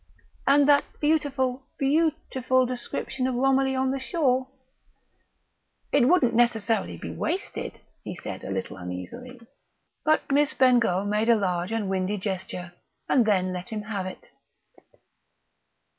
"And 0.47 0.67
that 0.67 0.83
beautiful, 0.99 1.67
_beau_tiful 1.79 2.67
description 2.67 3.27
of 3.27 3.35
Romilly 3.35 3.75
on 3.75 3.91
the 3.91 3.99
shore?" 3.99 4.47
"It 5.91 6.07
wouldn't 6.07 6.33
necessarily 6.33 6.97
be 6.97 7.11
wasted," 7.11 7.79
he 8.03 8.15
said 8.15 8.43
a 8.43 8.49
little 8.49 8.77
uneasily. 8.77 9.39
But 10.03 10.23
Miss 10.31 10.55
Bengough 10.55 11.05
made 11.05 11.29
a 11.29 11.35
large 11.35 11.71
and 11.71 11.87
windy 11.87 12.17
gesture, 12.17 12.73
and 13.07 13.27
then 13.27 13.53
let 13.53 13.69
him 13.69 13.83
have 13.83 14.07
it. 14.07 14.31